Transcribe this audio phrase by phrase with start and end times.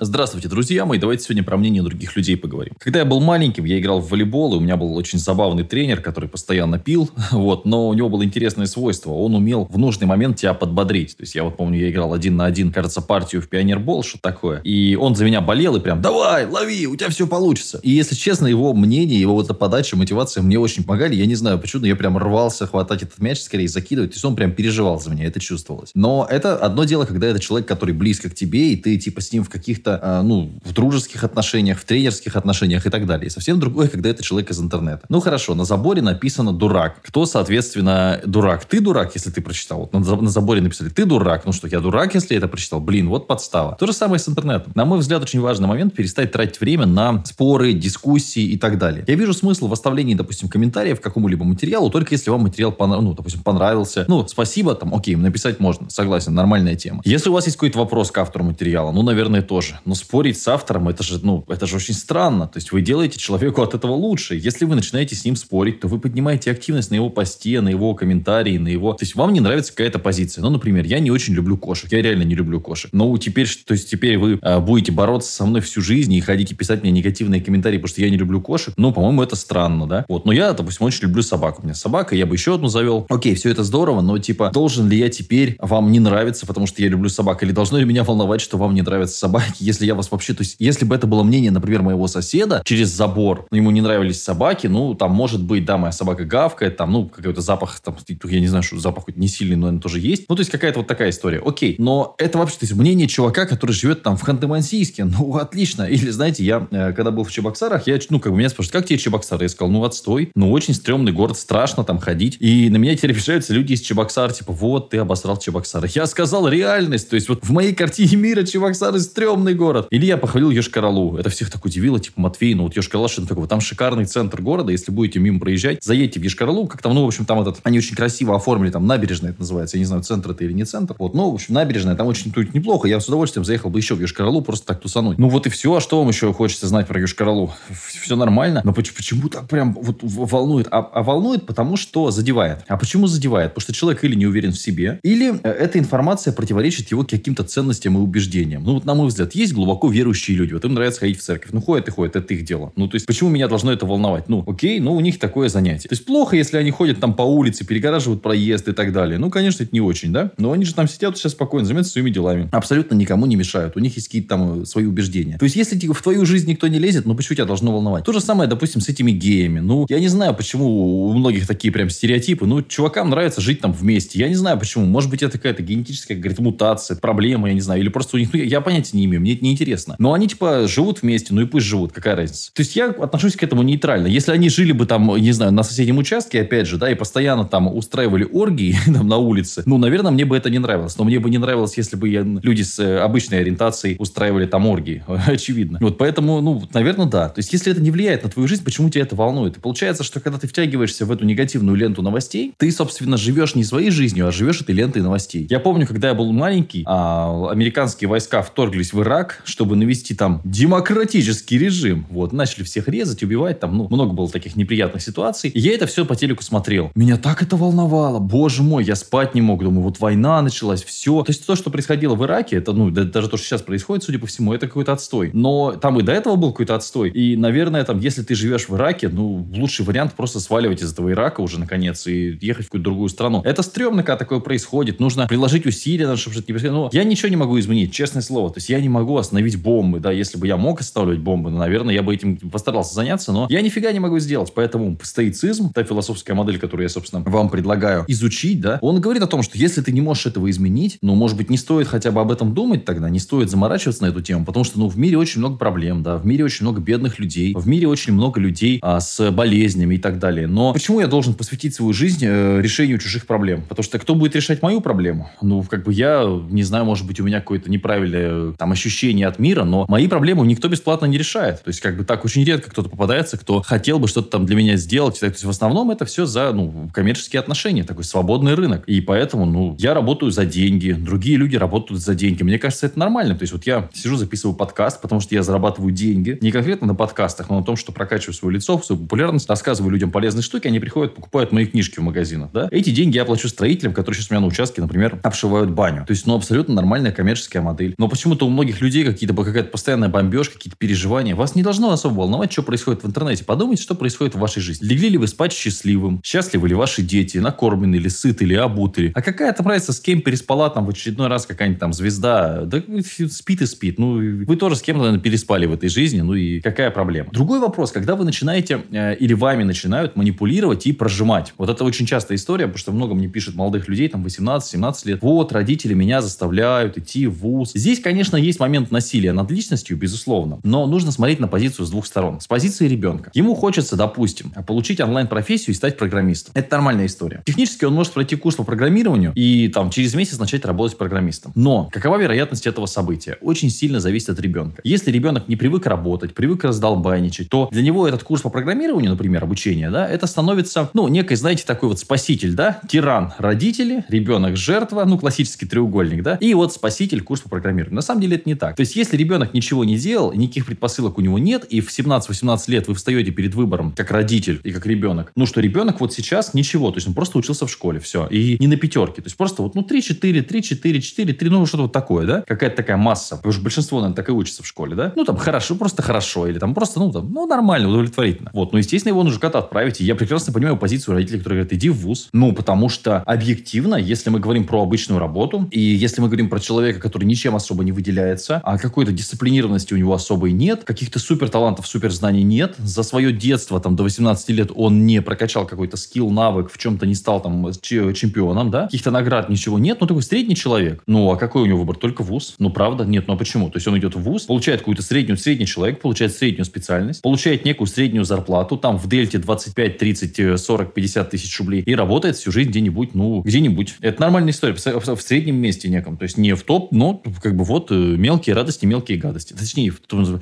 [0.00, 0.98] Здравствуйте, друзья мои.
[0.98, 2.74] Давайте сегодня про мнение других людей поговорим.
[2.80, 6.00] Когда я был маленьким, я играл в волейбол, и у меня был очень забавный тренер,
[6.00, 9.12] который постоянно пил, вот, но у него было интересное свойство.
[9.12, 11.16] Он умел в нужный момент тебя подбодрить.
[11.16, 14.18] То есть я вот помню, я играл один на один, кажется, партию в пионербол, что
[14.20, 14.58] такое.
[14.62, 17.78] И он за меня болел и прям, давай, лови, у тебя все получится.
[17.84, 21.14] И если честно, его мнение, его вот эта подача, мотивация мне очень помогали.
[21.14, 24.10] Я не знаю почему, но я прям рвался хватать этот мяч скорее, закидывать.
[24.10, 25.92] То есть он прям переживал за меня, это чувствовалось.
[25.94, 29.32] Но это одно дело, когда это человек, который близко к тебе, и ты типа с
[29.32, 33.26] ним в каких-то каких-то, а, ну, в дружеских отношениях, в тренерских отношениях и так далее.
[33.26, 35.02] И совсем другое, когда это человек из интернета.
[35.08, 36.96] Ну, хорошо, на заборе написано «дурак».
[37.02, 38.64] Кто, соответственно, дурак?
[38.64, 39.80] Ты дурак, если ты прочитал.
[39.80, 41.44] Вот на, заборе написали «ты дурак».
[41.44, 42.80] Ну что, я дурак, если это прочитал?
[42.80, 43.76] Блин, вот подстава.
[43.78, 44.72] То же самое с интернетом.
[44.74, 49.04] На мой взгляд, очень важный момент перестать тратить время на споры, дискуссии и так далее.
[49.06, 53.14] Я вижу смысл в оставлении, допустим, комментариев к какому-либо материалу, только если вам материал, ну,
[53.14, 54.04] допустим, понравился.
[54.08, 55.90] Ну, спасибо, там, окей, написать можно.
[55.90, 57.02] Согласен, нормальная тема.
[57.04, 59.80] Если у вас есть какой-то вопрос к автору материала, ну, наверное, тоже тоже.
[59.84, 62.46] Но спорить с автором, это же, ну, это же очень странно.
[62.46, 64.34] То есть вы делаете человеку от этого лучше.
[64.34, 67.94] Если вы начинаете с ним спорить, то вы поднимаете активность на его посте, на его
[67.94, 68.92] комментарии, на его...
[68.92, 70.42] То есть вам не нравится какая-то позиция.
[70.42, 71.90] Ну, например, я не очень люблю кошек.
[71.92, 72.90] Я реально не люблю кошек.
[72.92, 76.54] Но теперь, то есть теперь вы а, будете бороться со мной всю жизнь и ходите
[76.54, 78.74] писать мне негативные комментарии, потому что я не люблю кошек.
[78.76, 80.04] Ну, по-моему, это странно, да?
[80.08, 80.24] Вот.
[80.26, 81.62] Но я, допустим, очень люблю собаку.
[81.62, 83.06] У меня собака, я бы еще одну завел.
[83.08, 86.82] Окей, все это здорово, но типа, должен ли я теперь вам не нравиться, потому что
[86.82, 87.42] я люблю собак?
[87.42, 90.34] Или должно ли меня волновать, что вам не нравятся собаки, если я вас вообще...
[90.34, 94.22] То есть, если бы это было мнение, например, моего соседа через забор, ему не нравились
[94.22, 98.40] собаки, ну, там, может быть, да, моя собака гавкает, там, ну, какой-то запах, там, я
[98.40, 100.24] не знаю, что запах хоть не сильный, но он тоже есть.
[100.28, 101.40] Ну, то есть, какая-то вот такая история.
[101.44, 101.76] Окей.
[101.78, 105.04] Но это вообще, то есть, мнение чувака, который живет там в Ханты-Мансийске.
[105.14, 105.84] Ну, отлично.
[105.84, 108.86] Или, знаете, я, э, когда был в Чебоксарах, я, ну, как бы меня спрашивают, как
[108.86, 109.44] тебе Чебоксары?
[109.44, 110.30] Я сказал, ну, отстой.
[110.34, 112.36] Ну, очень стрёмный город, страшно там ходить.
[112.40, 115.88] И на меня теперь обижаются люди из Чебоксар, типа, вот, ты обосрал Чебоксары.
[115.94, 117.08] Я сказал реальность.
[117.10, 119.86] То есть, вот в моей картине мира Чебоксары стрёмный город.
[119.90, 121.18] Или я похвалил Йошкар-Олу.
[121.18, 123.46] Это всех так удивило, типа, Матвей, ну вот Йошкар-Ола, что такое?
[123.46, 127.06] Там шикарный центр города, если будете мимо проезжать, заедьте в Йошкар-Олу, как там, ну, в
[127.06, 130.30] общем, там этот, они очень красиво оформили, там набережная это называется, я не знаю, центр
[130.30, 130.94] это или не центр.
[130.98, 133.94] Вот, ну, в общем, набережная, там очень тут неплохо, я с удовольствием заехал бы еще
[133.94, 135.18] в Йошкар-Олу, просто так тусануть.
[135.18, 137.50] Ну вот и все, а что вам еще хочется знать про Йошкар-Олу?
[137.70, 140.68] Все нормально, но почему, почему так прям вот волнует?
[140.70, 142.64] А, а волнует, потому что задевает.
[142.68, 143.50] А почему задевает?
[143.54, 147.44] Потому что человек или не уверен в себе, или э, эта информация противоречит его каким-то
[147.44, 148.64] ценностям и убеждениям.
[148.64, 151.50] Ну вот, на мой взгляд, есть глубоко верующие люди, вот им нравится ходить в церковь.
[151.52, 152.72] Ну, ходят и ходят, это их дело.
[152.76, 154.28] Ну, то есть, почему меня должно это волновать?
[154.28, 155.88] Ну, окей, ну, у них такое занятие.
[155.88, 159.18] То есть, плохо, если они ходят там по улице, перегораживают проезд и так далее.
[159.18, 160.32] Ну, конечно, это не очень, да?
[160.38, 162.48] Но они же там сидят сейчас спокойно, занимаются своими делами.
[162.52, 163.76] Абсолютно никому не мешают.
[163.76, 165.38] У них есть какие-то там э, свои убеждения.
[165.38, 168.04] То есть, если в твою жизнь никто не лезет, ну, почему тебя должно волновать?
[168.04, 169.60] То же самое, допустим, с этими геями.
[169.60, 172.46] Ну, я не знаю, почему у многих такие прям стереотипы.
[172.46, 174.18] Ну, чувакам нравится жить там вместе.
[174.18, 174.84] Я не знаю, почему.
[174.86, 177.80] Может быть, это какая-то генетическая, говорит, мутация, проблема, я не знаю.
[177.80, 179.96] Или просто у них, ну, я понятия не имею, мне это не интересно.
[179.98, 182.52] Но они, типа, живут вместе, ну и пусть живут, какая разница.
[182.52, 184.06] То есть я отношусь к этому нейтрально.
[184.06, 187.44] Если они жили бы там, не знаю, на соседнем участке, опять же, да, и постоянно
[187.44, 190.96] там устраивали оргии там на улице, ну, наверное, мне бы это не нравилось.
[190.98, 194.66] Но мне бы не нравилось, если бы я, люди с э, обычной ориентацией устраивали там
[194.66, 195.04] оргии.
[195.26, 195.78] Очевидно.
[195.80, 197.28] Вот поэтому, ну, наверное, да.
[197.28, 199.56] То есть если это не влияет на твою жизнь, почему тебя это волнует?
[199.56, 203.64] И получается, что когда ты втягиваешься в эту негативную ленту новостей, ты, собственно, живешь не
[203.64, 205.46] своей жизнью, а живешь этой лентой новостей.
[205.50, 210.40] Я помню, когда я был маленький, а, американские войска вторглись в Ирак, чтобы навести там
[210.44, 212.06] демократический режим.
[212.10, 215.50] Вот, начали всех резать, убивать, там, ну, много было таких неприятных ситуаций.
[215.50, 216.90] И я это все по телеку смотрел.
[216.94, 218.18] Меня так это волновало.
[218.18, 219.62] Боже мой, я спать не мог.
[219.62, 221.22] Думаю, вот война началась, все.
[221.22, 224.18] То есть то, что происходило в Ираке, это, ну, даже то, что сейчас происходит, судя
[224.18, 225.30] по всему, это какой-то отстой.
[225.32, 227.10] Но там и до этого был какой-то отстой.
[227.10, 231.10] И, наверное, там, если ты живешь в Ираке, ну, лучший вариант просто сваливать из этого
[231.10, 233.42] Ирака уже, наконец, и ехать в какую-то другую страну.
[233.44, 235.00] Это стрёмно, когда такое происходит.
[235.00, 236.74] Нужно приложить усилия, чтобы это не происходило.
[236.74, 238.50] Но я ничего не могу изменить, честное слово.
[238.50, 241.58] То есть я не могу остановить бомбы, да, если бы я мог останавливать бомбы, ну,
[241.58, 244.52] наверное, я бы этим постарался заняться, но я нифига не могу сделать.
[244.54, 249.26] Поэтому стоицизм, та философская модель, которую я, собственно, вам предлагаю изучить, да, он говорит о
[249.26, 252.20] том, что если ты не можешь этого изменить, ну, может быть, не стоит хотя бы
[252.20, 255.18] об этом думать тогда, не стоит заморачиваться на эту тему, потому что, ну, в мире
[255.18, 258.78] очень много проблем, да, в мире очень много бедных людей, в мире очень много людей
[258.82, 260.46] а, с болезнями и так далее.
[260.46, 263.62] Но почему я должен посвятить свою жизнь э, решению чужих проблем?
[263.68, 265.30] Потому что кто будет решать мою проблему?
[265.40, 269.40] Ну, как бы я, не знаю, может быть, у меня какое-то неправильное там ощущение от
[269.40, 271.62] мира, но мои проблемы никто бесплатно не решает.
[271.62, 274.54] То есть, как бы так очень редко кто-то попадается, кто хотел бы что-то там для
[274.54, 275.18] меня сделать.
[275.18, 278.84] То есть, в основном это все за, ну, коммерческие отношения, такой свободный рынок.
[278.86, 282.44] И поэтому, ну, я работаю за деньги, другие люди работают за деньги.
[282.44, 283.34] Мне кажется, это нормально.
[283.34, 286.38] То есть, вот я сижу, записываю подкаст, потому что я зарабатываю деньги.
[286.40, 290.12] Не конкретно на подкастах, но на том, что прокачиваю свое лицо, свою популярность, рассказываю людям
[290.12, 292.68] полезные штуки, они приходят, покупают мои книжки в магазинах, да.
[292.70, 296.04] Эти деньги я плачу строителям, которые сейчас у меня на участке, например, обшивают баню.
[296.06, 297.94] То есть, ну, абсолютно нормальная коммерческая модель.
[297.98, 301.34] Но почему-то у многих людей какие-то, какая-то постоянная бомбежка, какие-то переживания.
[301.34, 303.44] Вас не должно особо волновать, что происходит в интернете.
[303.44, 304.86] Подумайте, что происходит в вашей жизни.
[304.86, 306.20] Легли ли вы спать счастливым?
[306.24, 307.38] Счастливы ли ваши дети?
[307.38, 311.28] Накормлены ли, сыты ли, обуты А какая там разница, с кем переспала там в очередной
[311.28, 312.64] раз какая-нибудь там звезда?
[312.64, 312.82] Да
[313.30, 313.98] спит и спит.
[313.98, 316.20] Ну, вы тоже с кем-то, наверное, переспали в этой жизни.
[316.20, 317.30] Ну и какая проблема?
[317.32, 321.54] Другой вопрос, когда вы начинаете э, или вами начинают манипулировать и прожимать.
[321.58, 325.22] Вот это очень частая история, потому что много мне пишет молодых людей, там 18-17 лет.
[325.22, 327.72] Вот, родители меня заставляют идти в ВУЗ.
[327.74, 332.06] Здесь, конечно, есть момент насилия над личностью, безусловно, но нужно смотреть на позицию с двух
[332.06, 332.40] сторон.
[332.40, 333.30] С позиции ребенка.
[333.34, 336.52] Ему хочется, допустим, получить онлайн-профессию и стать программистом.
[336.54, 337.42] Это нормальная история.
[337.44, 341.52] Технически он может пройти курс по программированию и там через месяц начать работать программистом.
[341.54, 343.38] Но какова вероятность этого события?
[343.40, 344.80] Очень сильно зависит от ребенка.
[344.84, 349.44] Если ребенок не привык работать, привык раздолбайничать, то для него этот курс по программированию, например,
[349.44, 355.04] обучение, да, это становится, ну, некой, знаете, такой вот спаситель, да, тиран родители, ребенок жертва,
[355.04, 357.96] ну, классический треугольник, да, и вот спаситель курс по программированию.
[357.96, 358.63] На самом деле это не так.
[358.72, 362.58] То есть, если ребенок ничего не делал, никаких предпосылок у него нет, и в 17-18
[362.68, 366.54] лет вы встаете перед выбором, как родитель и как ребенок, ну, что ребенок вот сейчас
[366.54, 369.36] ничего, то есть он просто учился в школе, все, и не на пятерке, то есть
[369.36, 373.52] просто вот, ну, 3-4, 3-4, 4-3, ну, что-то вот такое, да, какая-то такая масса, потому
[373.52, 376.58] что большинство, наверное, так и учится в школе, да, ну, там, хорошо, просто хорошо, или
[376.58, 378.50] там просто, ну, там, ну, нормально, удовлетворительно.
[378.52, 381.72] Вот, ну, естественно, его нужно куда-то отправить, и я прекрасно понимаю позицию родителей, которые говорят,
[381.72, 386.20] иди в ВУЗ, ну, потому что объективно, если мы говорим про обычную работу, и если
[386.20, 390.52] мы говорим про человека, который ничем особо не выделяется, а какой-то дисциплинированности у него особой
[390.52, 395.06] нет, каких-то супер талантов, супер знаний нет, за свое детство, там, до 18 лет он
[395.06, 399.78] не прокачал какой-то скилл, навык, в чем-то не стал там чемпионом, да, каких-то наград, ничего
[399.78, 401.02] нет, ну, такой средний человек.
[401.06, 401.96] Ну, а какой у него выбор?
[401.96, 402.54] Только ВУЗ.
[402.58, 403.04] Ну, правда?
[403.04, 403.70] Нет, ну а почему?
[403.70, 407.64] То есть он идет в ВУЗ, получает какую-то среднюю, средний человек, получает среднюю специальность, получает
[407.64, 412.52] некую среднюю зарплату, там в дельте 25, 30, 40, 50 тысяч рублей и работает всю
[412.52, 413.96] жизнь где-нибудь, ну, где-нибудь.
[414.00, 414.74] Это нормальная история.
[414.74, 416.16] В среднем месте неком.
[416.16, 417.94] То есть не в топ, но как бы вот э,
[418.44, 419.54] мелкие радости, мелкие гадости.
[419.54, 419.92] Точнее,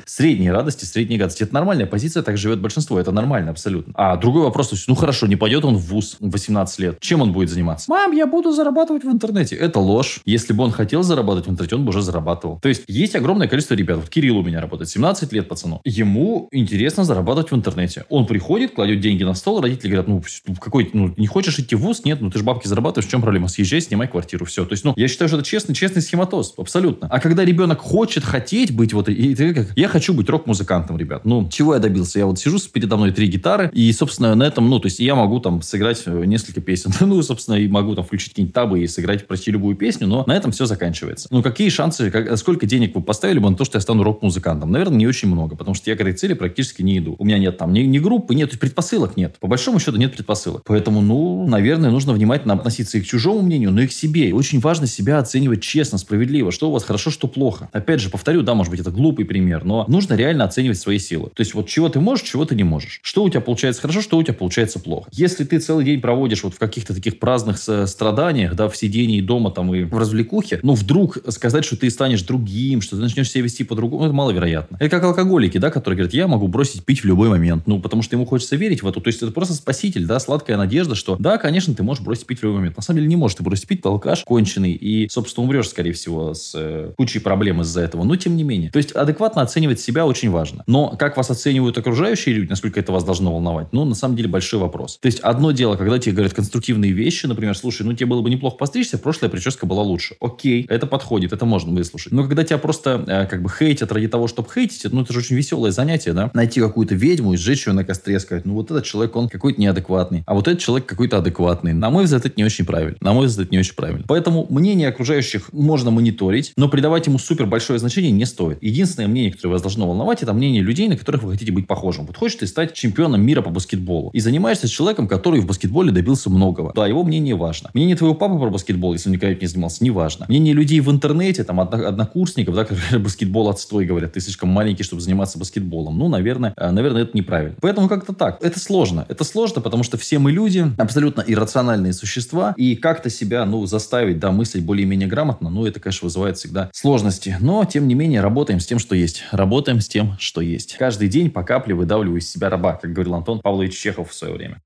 [0.07, 1.45] средние радости, средние гадости.
[1.45, 2.99] Это нормальная позиция, так живет большинство.
[2.99, 3.93] Это нормально абсолютно.
[3.97, 6.99] А другой вопрос, то есть, ну хорошо, не пойдет он в ВУЗ в 18 лет.
[7.01, 7.89] Чем он будет заниматься?
[7.89, 9.55] Мам, я буду зарабатывать в интернете.
[9.55, 10.21] Это ложь.
[10.25, 12.59] Если бы он хотел зарабатывать в интернете, он бы уже зарабатывал.
[12.61, 13.99] То есть есть огромное количество ребят.
[13.99, 15.81] Вот Кирилл у меня работает, 17 лет пацану.
[15.85, 18.05] Ему интересно зарабатывать в интернете.
[18.09, 20.23] Он приходит, кладет деньги на стол, родители говорят, ну,
[20.59, 22.05] какой, ну, не хочешь идти в ВУЗ?
[22.05, 23.47] Нет, ну, ты же бабки зарабатываешь, в чем проблема?
[23.49, 24.65] Съезжай, снимай квартиру, все.
[24.65, 27.07] То есть, ну, я считаю, что это честный, честный схематоз, абсолютно.
[27.09, 31.27] А когда ребенок хочет хотеть быть вот, и как, я хочу быть рок-музыкантом, ребят.
[31.27, 32.19] Ну, чего я добился?
[32.19, 35.15] Я вот сижу, передо мной три гитары, и, собственно, на этом, ну, то есть, я
[35.15, 36.91] могу там сыграть э, несколько песен.
[37.01, 40.35] ну, собственно, и могу там включить какие-нибудь табы и сыграть почти любую песню, но на
[40.35, 41.29] этом все заканчивается.
[41.31, 44.73] Ну, какие шансы, как, сколько денег вы поставили бы на то, что я стану рок-музыкантом?
[44.73, 47.17] Наверное, не очень много, потому что я к этой цели практически не иду.
[47.19, 49.37] У меня нет там ни, ни группы, нет, предпосылок нет.
[49.39, 50.63] По большому счету нет предпосылок.
[50.65, 54.31] Поэтому, ну, наверное, нужно внимательно относиться и к чужому мнению, но и к себе.
[54.31, 57.69] И очень важно себя оценивать честно, справедливо, что у вас хорошо, что плохо.
[57.83, 61.31] Опять же, повторю, да, может быть, это глупый пример, но нужно реально оценивать свои силы.
[61.35, 63.01] То есть вот чего ты можешь, чего ты не можешь.
[63.03, 65.11] Что у тебя получается хорошо, что у тебя получается плохо.
[65.13, 69.51] Если ты целый день проводишь вот в каких-то таких праздных страданиях, да, в сидении дома
[69.51, 73.43] там и в развлекухе, ну, вдруг сказать, что ты станешь другим, что ты начнешь себя
[73.43, 74.77] вести по-другому, это маловероятно.
[74.79, 77.67] Это как алкоголики, да, которые говорят, я могу бросить пить в любой момент.
[77.67, 79.01] Ну, потому что ему хочется верить в это.
[79.01, 82.39] То есть это просто спаситель, да, сладкая надежда, что да, конечно, ты можешь бросить пить
[82.39, 82.77] в любой момент.
[82.77, 83.89] На самом деле не можешь ты бросить пить, ты
[84.25, 88.05] конченый и, собственно, умрешь, скорее всего, с э, кучей проблем из-за этого.
[88.05, 88.71] Но тем не менее.
[88.71, 90.63] То есть адекватно оценивать себя очень важно.
[90.67, 94.29] Но как вас оценивают окружающие люди, насколько это вас должно волновать, ну, на самом деле,
[94.29, 94.99] большой вопрос.
[95.01, 98.31] То есть одно дело, когда тебе говорят конструктивные вещи, например, слушай, ну, тебе было бы
[98.31, 100.17] неплохо постричься, прошлая прическа была лучше.
[100.21, 102.13] Окей, это подходит, это можно выслушать.
[102.13, 105.21] Но когда тебя просто э, как бы хейтят ради того, чтобы хейтить, ну, это же
[105.21, 106.31] очень веселое занятие, да?
[106.35, 109.61] Найти какую-то ведьму и сжечь ее на костре, сказать, ну, вот этот человек, он какой-то
[109.61, 111.73] неадекватный, а вот этот человек какой-то адекватный.
[111.73, 112.97] На мой взгляд, это не очень правильно.
[113.01, 114.05] На мой взгляд, это не очень правильно.
[114.07, 118.63] Поэтому мнение окружающих можно мониторить, но придавать ему супер большое значение не стоит.
[118.63, 122.07] Единственное мнение, которое вас должно волновать, это мнение людей, на которых вы хотите быть похожим.
[122.07, 125.93] Вот хочешь ты стать чемпионом мира по баскетболу и занимаешься с человеком, который в баскетболе
[125.93, 126.73] добился многого.
[126.75, 127.69] Да, его мнение важно.
[127.75, 130.25] Мнение твоего папы про баскетбол, если он никогда не занимался, не важно.
[130.31, 135.03] Мнение людей в интернете, там, однокурсников, да, которые баскетбол отстой говорят, ты слишком маленький, чтобы
[135.03, 135.99] заниматься баскетболом.
[135.99, 137.57] Ну, наверное, э, наверное, это неправильно.
[137.61, 138.39] Поэтому как-то так.
[138.43, 139.05] Это сложно.
[139.11, 144.19] Это сложно, потому что все мы люди, абсолютно иррациональные существа, и как-то себя, ну, заставить,
[144.19, 147.37] да, мыслить более-менее грамотно, ну, это, конечно, вызывает всегда сложности.
[147.43, 149.25] Но, тем не менее, работаем с тем, что есть.
[149.33, 150.77] Работаем с тем, что есть.
[150.79, 154.33] Каждый день по капле выдавливаю из себя раба, как говорил Антон Павлович Чехов в свое
[154.33, 154.63] время.